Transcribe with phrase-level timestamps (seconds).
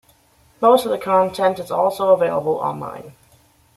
[0.61, 3.13] Most of the content is also available online.